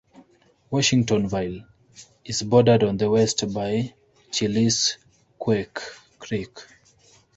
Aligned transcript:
Washingtonville 0.71 1.63
is 2.25 2.41
bordered 2.41 2.81
on 2.83 2.97
the 2.97 3.07
west 3.07 3.43
by 3.53 3.93
Chillisquaque 4.31 5.79
Creek. 6.17 6.57